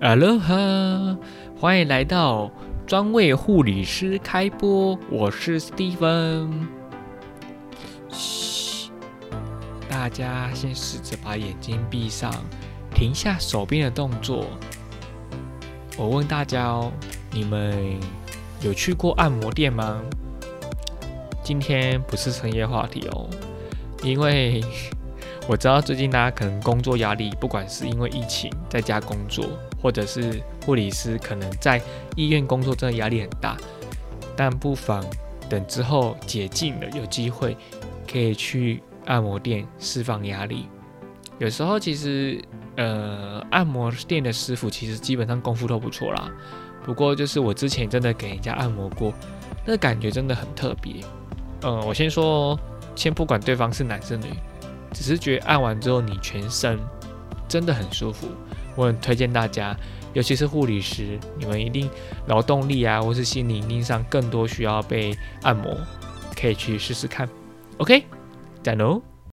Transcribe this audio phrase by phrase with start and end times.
[0.00, 1.18] 哈喽哈，
[1.60, 2.48] 欢迎来到
[2.86, 6.68] 专为护理师开播，我是 Steven。
[8.08, 8.90] 嘘，
[9.88, 12.32] 大家先试着把眼睛闭上，
[12.94, 14.46] 停下手边的动作。
[15.96, 16.92] 我问大家哦，
[17.32, 17.98] 你们
[18.60, 20.00] 有去过按摩店吗？
[21.42, 23.28] 今天不是深夜话题哦，
[24.04, 24.62] 因为
[25.48, 29.46] 我知道最近大家可能工作压力，不管是因为疫情在家工作，
[29.80, 31.80] 或者是护理师可能在
[32.16, 33.56] 医院工作，真的压力很大。
[34.36, 35.02] 但不妨
[35.48, 37.56] 等之后解禁了，有机会
[38.06, 40.66] 可以去按摩店释放压力。
[41.38, 42.38] 有时候其实，
[42.76, 46.30] 呃，按摩店的师傅其实基本上功夫都不错啦。
[46.84, 49.14] 不过就是我之前真的给人家按摩过，
[49.64, 50.96] 那感觉真的很特别。
[51.62, 52.58] 嗯，我先说，
[52.94, 54.26] 先不管对方是男是女，
[54.92, 56.78] 只是觉得按完之后你全身
[57.48, 58.28] 真的很舒服，
[58.76, 59.76] 我很推荐大家，
[60.12, 61.88] 尤其是护理师，你们一定
[62.26, 65.76] 劳动力啊，或是心理力上更多需要被按摩，
[66.38, 67.28] 可以去试试看。
[67.78, 68.04] OK，
[68.62, 69.02] 加油！